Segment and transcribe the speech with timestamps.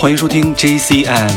[0.00, 1.30] 欢迎收听 JCM。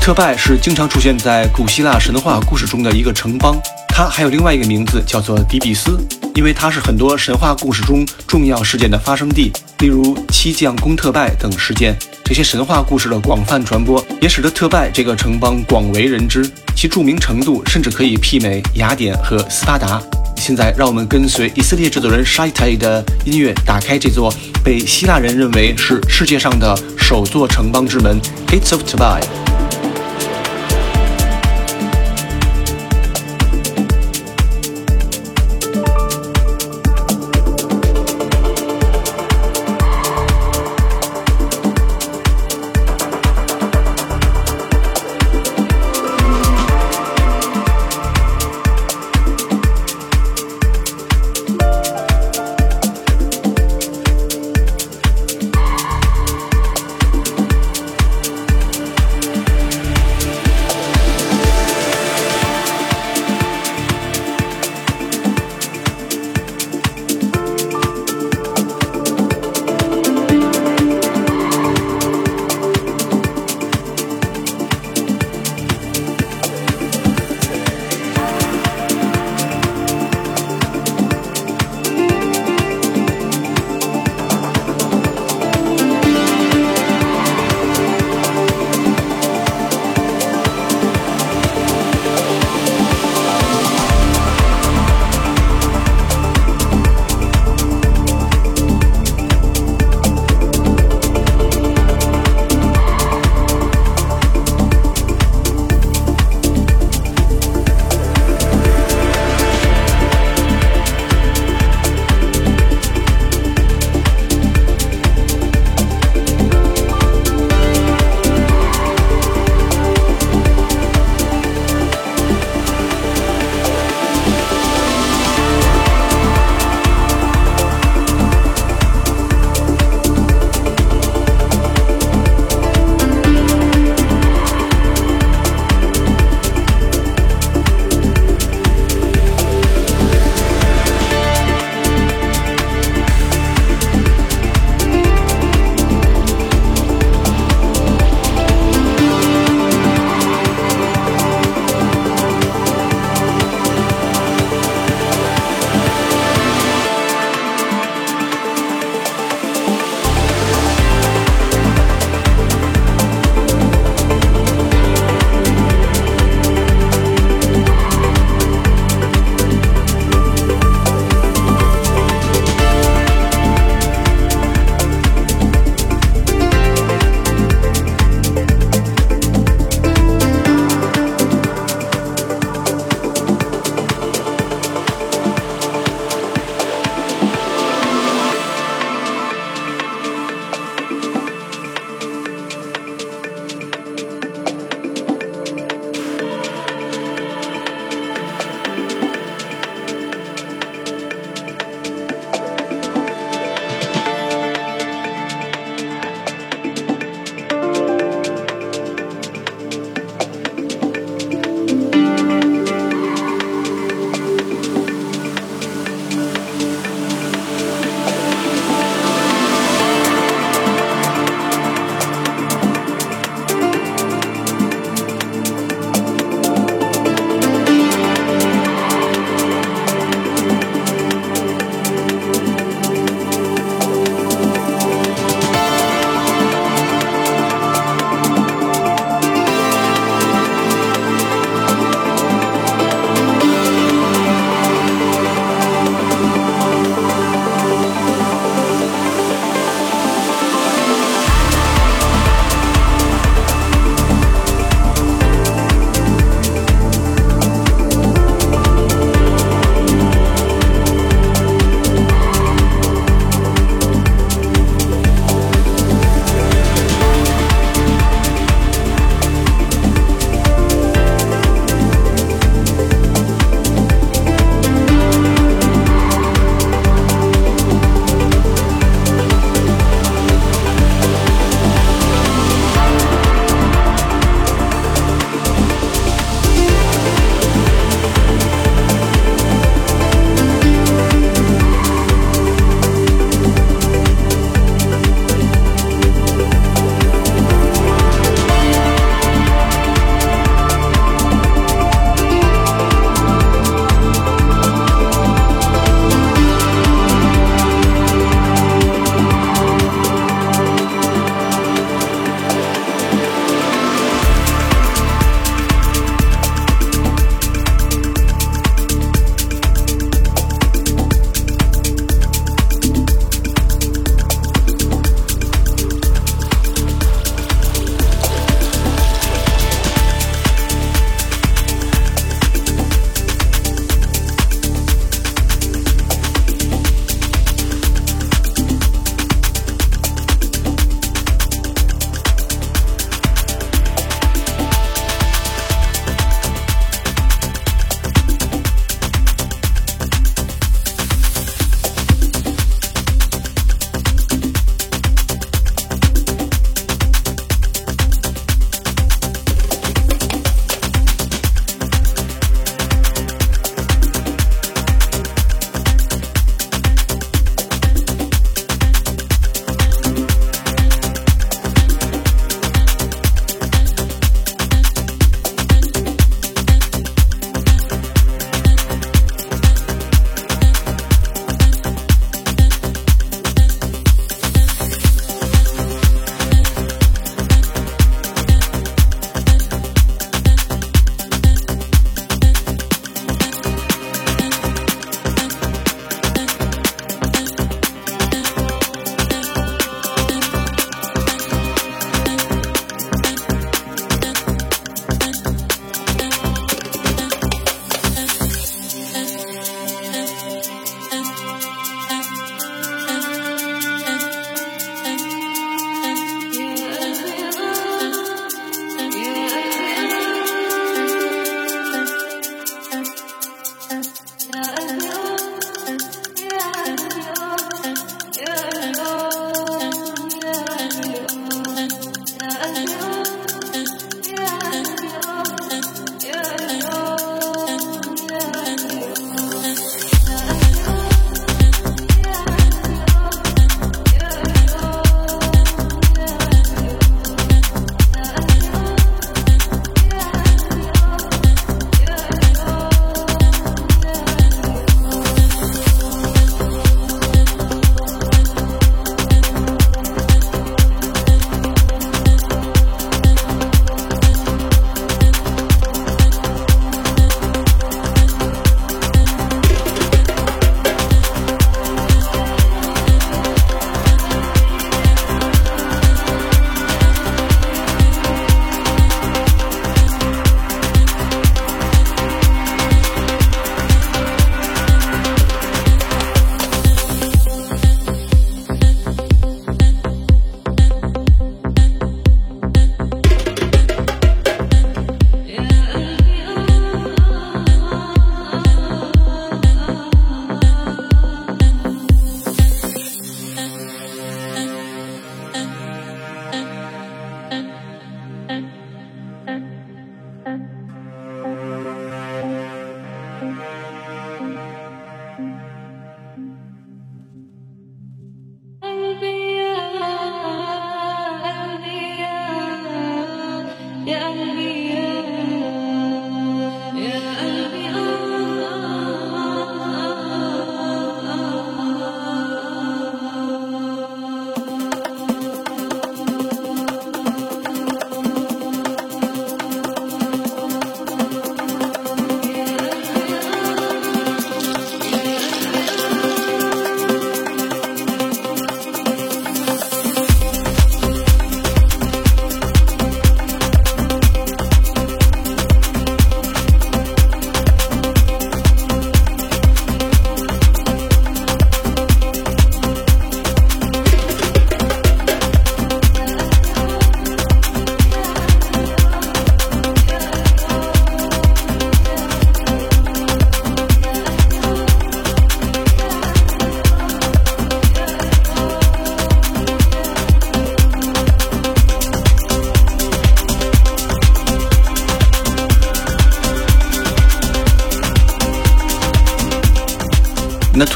[0.00, 5.98] 特拜是经常出现在古希腊神话故事中的一个城邦，它还有另外一个名字叫做底比斯，
[6.32, 9.50] 因为它是很多神话故事中重要事件的发生地，
[9.80, 11.96] 例如七将攻特拜等事件。
[12.24, 20.00] 这些神话故事的广泛传播，也使得特拜这个城邦广为人知，其著名程度甚至可以媲美雅典和斯巴达。
[20.36, 29.45] 现在，让我们跟随以色列制作人 Shaitai 的音乐，打开这座被希腊人认为是世界上的首座城邦之门 ——Gates of Tobai。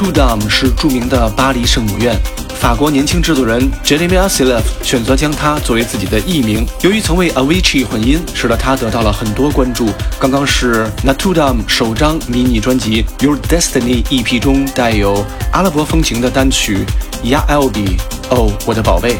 [0.01, 2.19] Tudam 是著名的巴黎圣母院。
[2.59, 9.89] 法国年轻制作人 Jeremy a s i l e f 选择将它作为自己的艺名，由于曾为 Avicii 混音，使得他得到了很多关注。
[10.19, 16.83] 刚刚是 Notoudam 首张迷你专辑 Your Destiny EP 中带有阿拉伯风情的单曲
[17.23, 17.99] Ya Albi，
[18.31, 19.19] 哦，我的宝贝。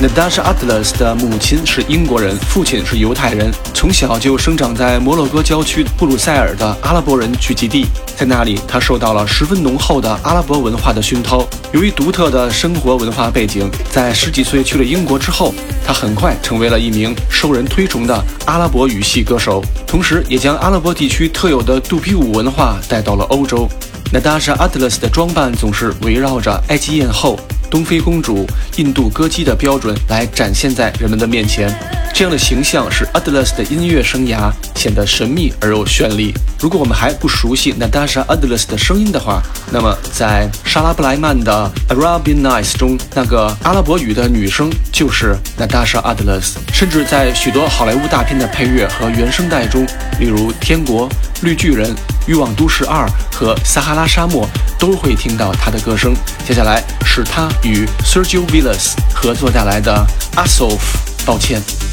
[0.00, 7.84] Natasha Atlas 的母亲是英国人，父亲是犹太人，从小就生长在摩洛哥郊区布鲁塞尔的阿拉伯人聚集地，
[8.16, 11.44] 在那里，他受到了十分浓厚的阿拉伯文化的熏陶。
[11.72, 15.52] 由于独特的生活文化背景，在十几岁去了英国之后，
[15.84, 23.68] 他很快成为了一名受人推崇的阿拉伯语系歌手，同时也将阿拉伯地区特有的肚皮舞文化带到了欧洲。
[24.12, 27.36] Natasha Atlas 的装扮总是围绕着埃及艳后。
[27.70, 28.46] 东非公主、
[28.76, 31.72] 印度歌姬的标准来展现在人们的面前，
[32.12, 36.34] 这样的形象使 Adele 的音乐生涯显得神秘而又绚丽。
[36.60, 46.54] 如果我们还不熟悉 Natasha Adlers 的声音的话，那么在莎拉布莱曼的 Arabian Nights 中，那个阿拉伯语的女声就是 Natasha Adlers。
[46.72, 49.86] 甚至在许多好莱坞大片的配乐和原声带中，
[50.18, 51.08] 例如《天国》
[51.42, 51.90] 《绿巨人》。
[52.28, 54.46] 欲望都市二和撒哈拉沙漠
[54.78, 56.14] 都会听到他的歌声。
[56.46, 60.06] 接下来是他与 Sergio Villas 合作带来的
[60.36, 60.78] Asof，
[61.24, 61.87] 抱歉。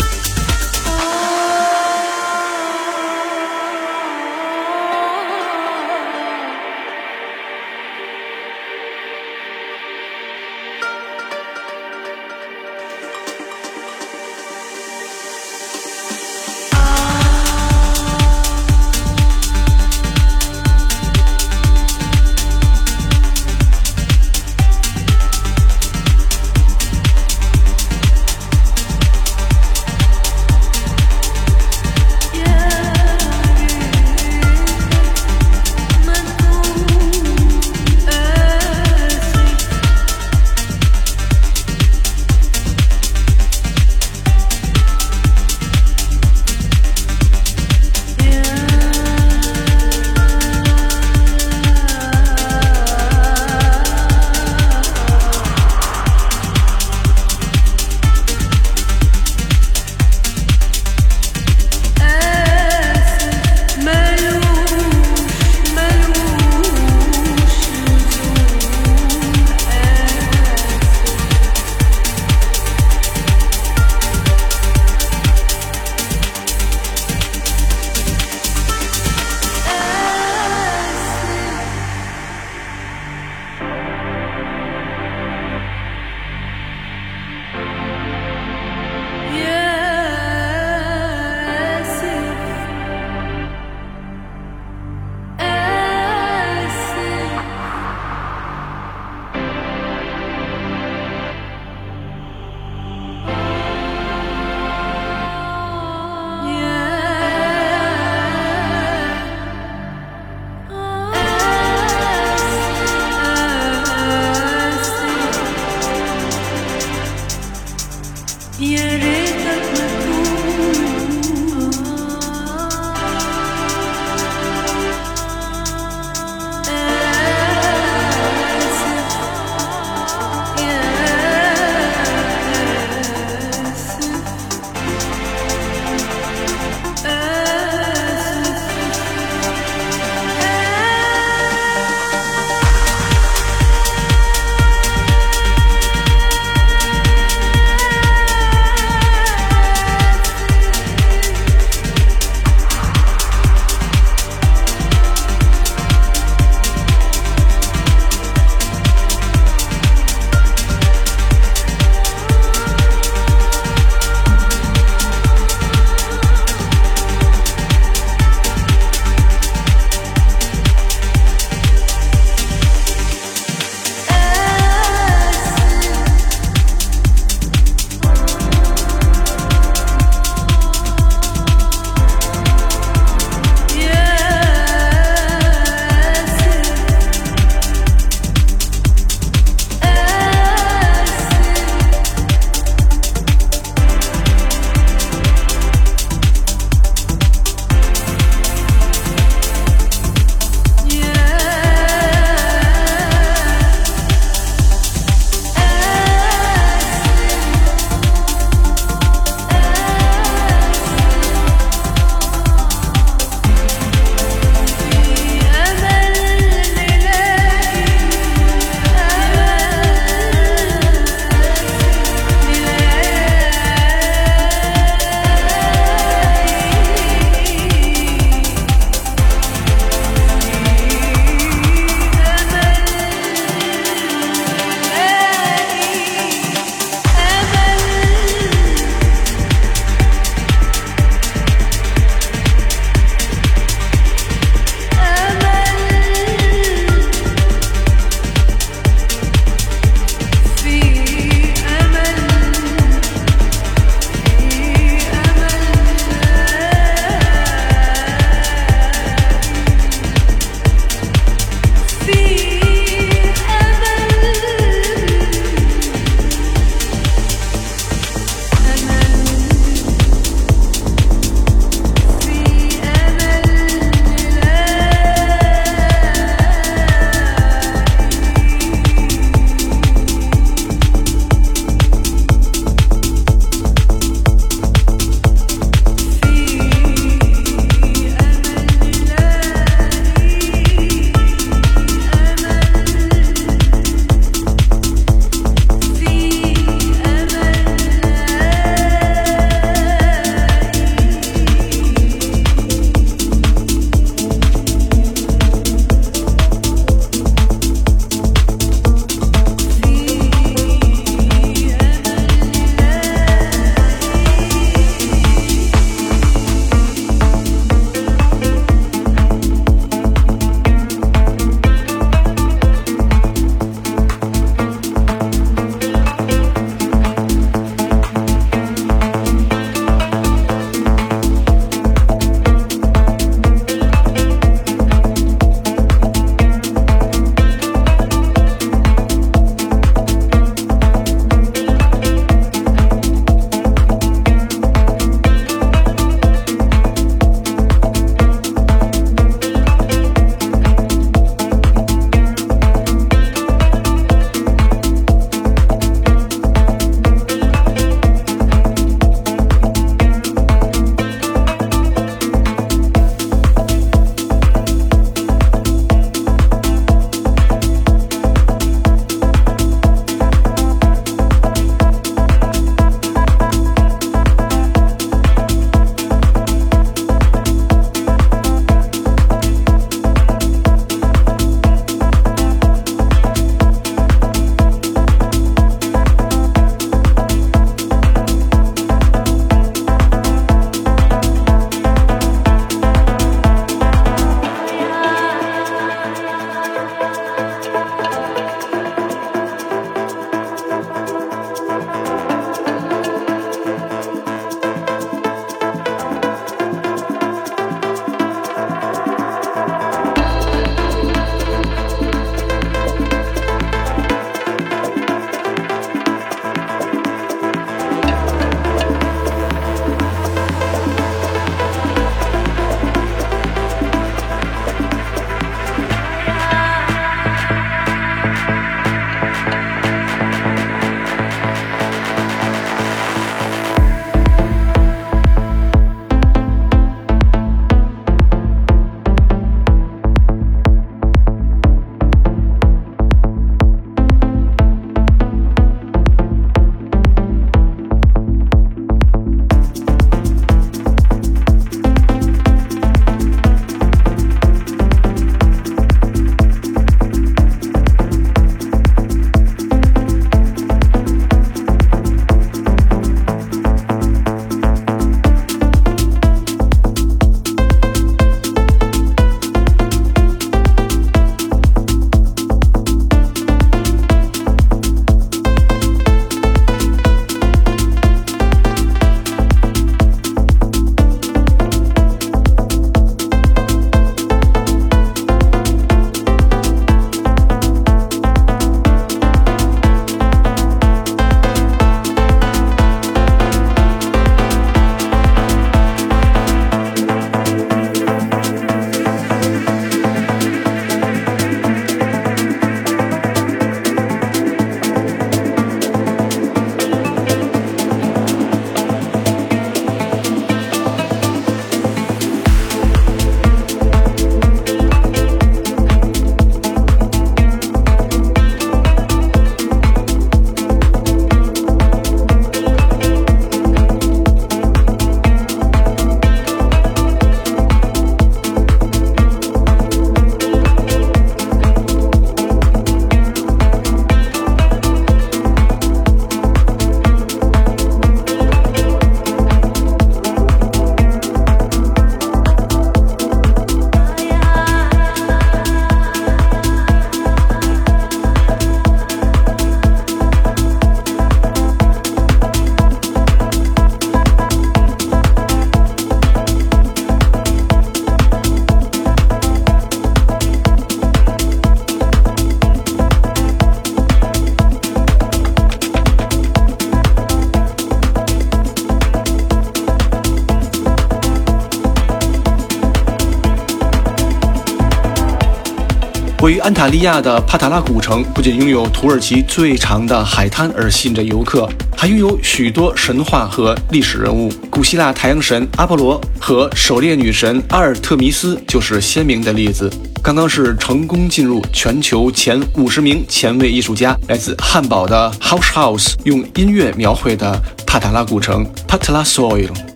[576.76, 584.52] 塔利亚的帕塔拉古城不仅拥有土耳其最长的海滩而吸引着游客，还拥有许多神话和历史人物。
[584.70, 589.90] 古希腊太阳神阿波罗和狩猎女神阿尔特弥斯就是鲜明的例子。
[590.22, 597.58] 刚刚是成功进入全球前五十名前卫艺术家，来自汉堡的 House House 用音乐描绘的
[597.88, 599.95] 帕塔拉古城 Patla Soil。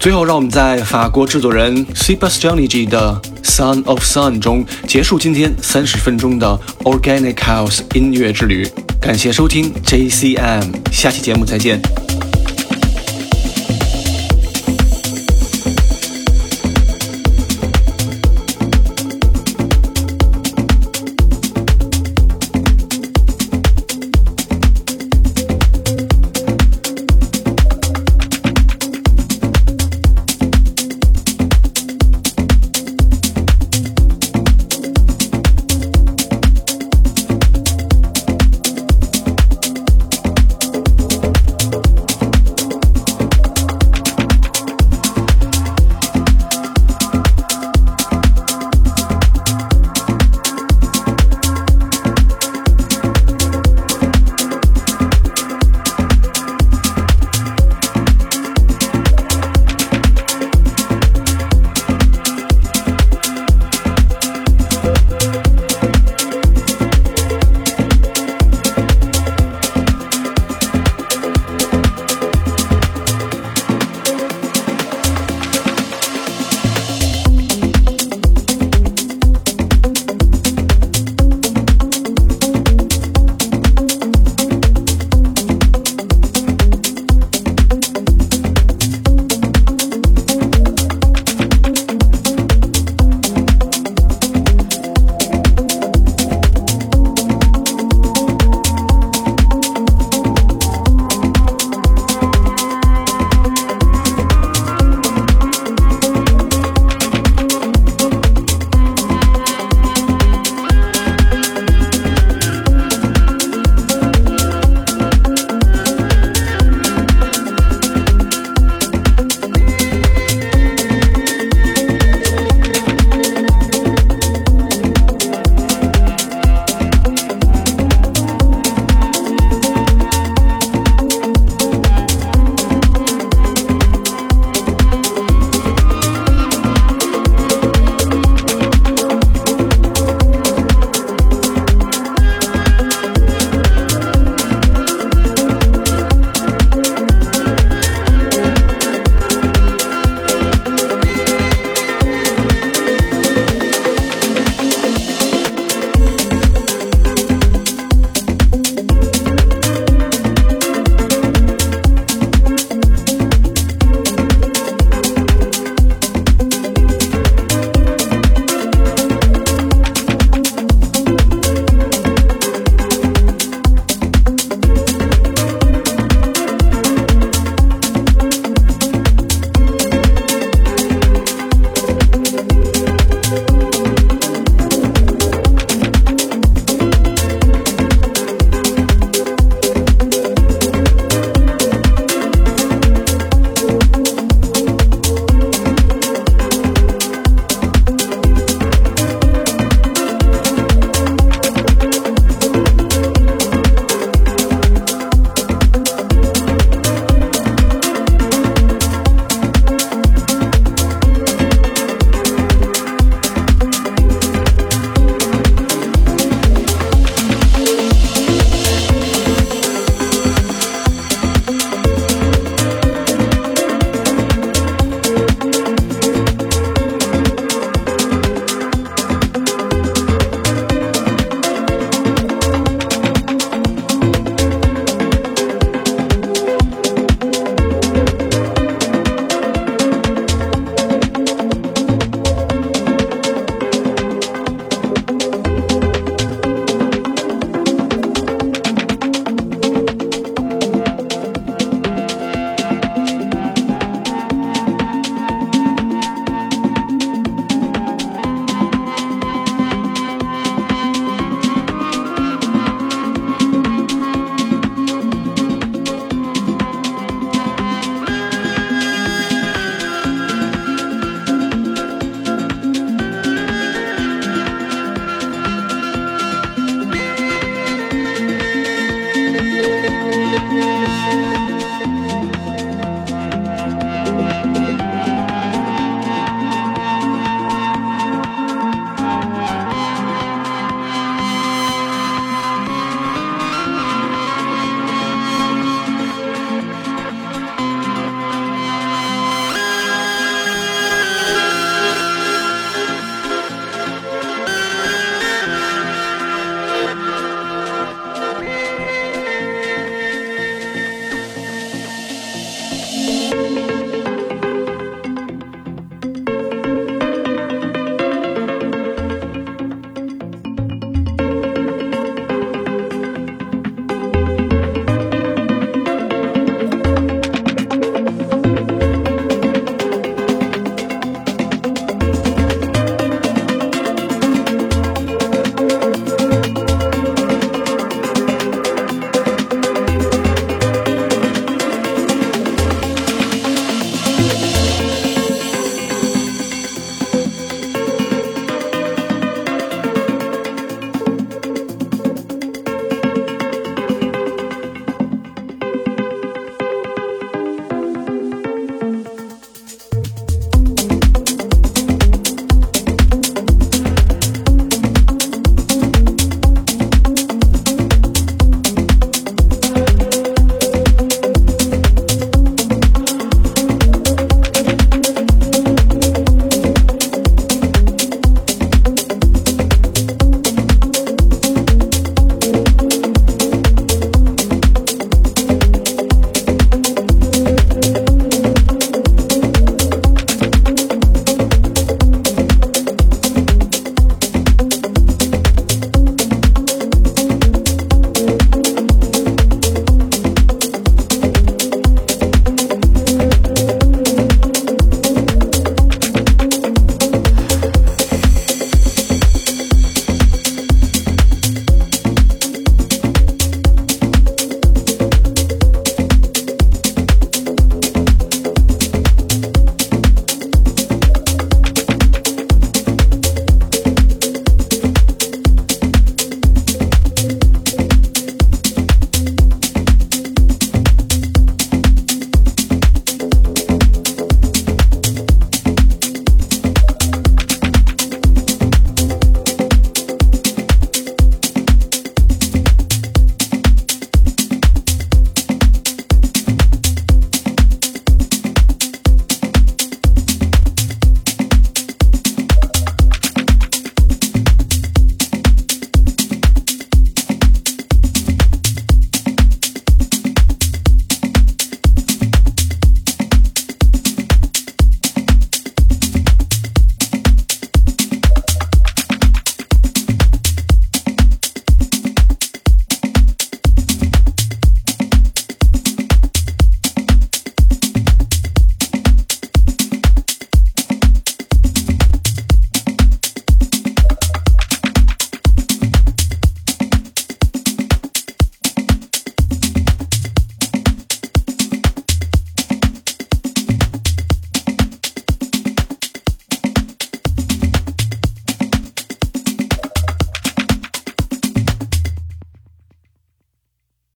[0.00, 8.66] 最后，让我们在法国制作人 Sebastiani 的《Son of Sun》中结束今天三十分钟的 Organic House 音乐之旅。
[8.98, 12.09] 感谢收听 JCM，下期节目再见。